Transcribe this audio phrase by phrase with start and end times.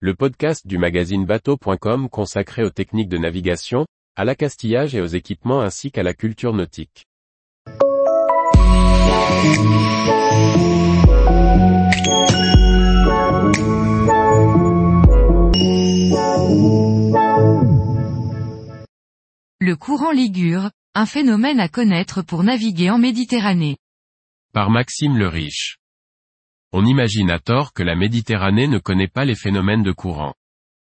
[0.00, 5.62] le podcast du magazine bateau.com consacré aux techniques de navigation, à l'accastillage et aux équipements
[5.62, 7.06] ainsi qu'à la culture nautique.
[19.60, 23.78] Le courant Ligure, un phénomène à connaître pour naviguer en Méditerranée.
[24.52, 25.78] Par Maxime le Riche.
[26.78, 30.34] On imagine à tort que la Méditerranée ne connaît pas les phénomènes de courant.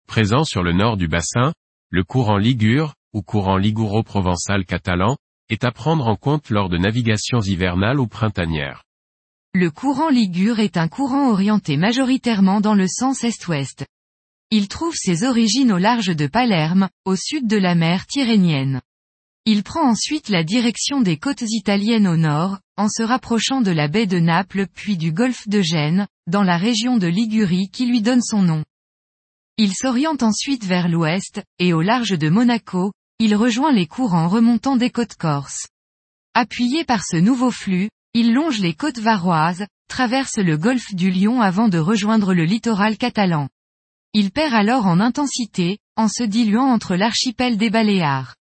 [0.08, 1.54] Présent sur le nord du bassin,
[1.90, 5.18] le courant Ligure, ou courant liguro-provençal catalan,
[5.50, 8.84] est à prendre en compte lors de navigations hivernales ou printanières.
[9.56, 13.84] Le courant Ligure est un courant orienté majoritairement dans le sens est-ouest.
[14.52, 18.82] Il trouve ses origines au large de Palerme, au sud de la mer Tyrrhénienne.
[19.46, 23.88] Il prend ensuite la direction des côtes italiennes au nord, en se rapprochant de la
[23.88, 28.02] baie de Naples puis du golfe de Gênes, dans la région de Ligurie qui lui
[28.02, 28.64] donne son nom.
[29.58, 34.78] Il s'oriente ensuite vers l'ouest, et au large de Monaco, il rejoint les courants remontant
[34.78, 35.68] des côtes corses.
[36.34, 41.40] Appuyé par ce nouveau flux, il longe les côtes varoises, traverse le golfe du Lion
[41.40, 43.48] avant de rejoindre le littoral catalan.
[44.14, 48.38] Il perd alors en intensité, en se diluant entre l'archipel des Baléares.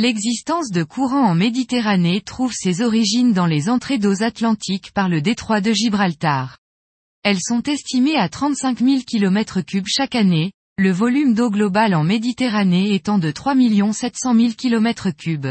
[0.00, 5.20] L'existence de courants en Méditerranée trouve ses origines dans les entrées d'eau atlantiques par le
[5.20, 6.58] détroit de Gibraltar.
[7.24, 12.94] Elles sont estimées à 35 000 km3 chaque année, le volume d'eau global en Méditerranée
[12.94, 13.56] étant de 3
[13.92, 15.50] 700 000 km3.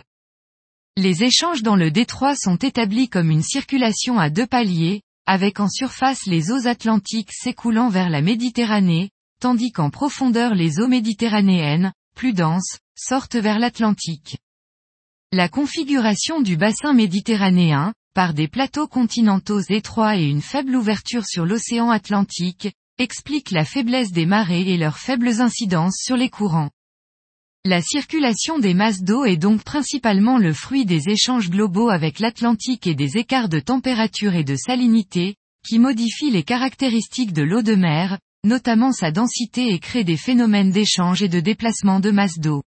[0.95, 5.67] Les échanges dans le détroit sont établis comme une circulation à deux paliers, avec en
[5.67, 9.09] surface les eaux atlantiques s'écoulant vers la Méditerranée,
[9.41, 14.37] tandis qu'en profondeur les eaux méditerranéennes, plus denses, sortent vers l'Atlantique.
[15.31, 21.45] La configuration du bassin méditerranéen, par des plateaux continentaux étroits et une faible ouverture sur
[21.45, 26.71] l'océan Atlantique, explique la faiblesse des marées et leurs faibles incidences sur les courants.
[27.63, 32.87] La circulation des masses d'eau est donc principalement le fruit des échanges globaux avec l'Atlantique
[32.87, 35.35] et des écarts de température et de salinité,
[35.67, 40.71] qui modifient les caractéristiques de l'eau de mer, notamment sa densité et créent des phénomènes
[40.71, 42.63] d'échange et de déplacement de masse d'eau.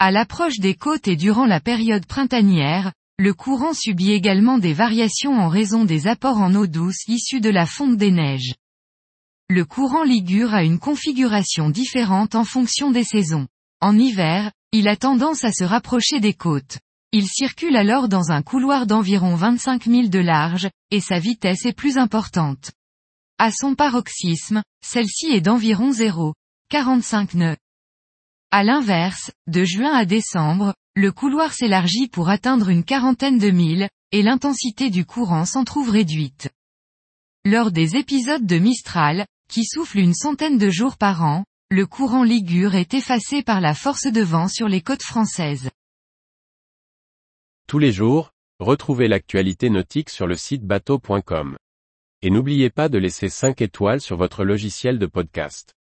[0.00, 5.34] À l'approche des côtes et durant la période printanière, le courant subit également des variations
[5.36, 8.54] en raison des apports en eau douce issus de la fonte des neiges.
[9.50, 13.48] Le courant Ligure a une configuration différente en fonction des saisons.
[13.80, 16.78] En hiver, il a tendance à se rapprocher des côtes.
[17.10, 21.72] Il circule alors dans un couloir d'environ 25 000 de large, et sa vitesse est
[21.72, 22.70] plus importante.
[23.38, 27.56] À son paroxysme, celle-ci est d'environ 0,45 nœuds.
[28.50, 33.88] À l'inverse, de juin à décembre, le couloir s'élargit pour atteindre une quarantaine de milles,
[34.10, 36.48] et l'intensité du courant s'en trouve réduite.
[37.44, 42.24] Lors des épisodes de Mistral, qui soufflent une centaine de jours par an, le courant
[42.24, 45.68] Ligure est effacé par la force de vent sur les côtes françaises.
[47.66, 51.58] Tous les jours, retrouvez l'actualité nautique sur le site bateau.com.
[52.22, 55.74] Et n'oubliez pas de laisser 5 étoiles sur votre logiciel de podcast.